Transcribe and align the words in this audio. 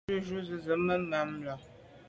Jù 0.09 0.17
jujù 0.27 0.55
ze 0.65 0.75
màa 0.85 0.97
na 1.11 1.19
là. 1.45 1.53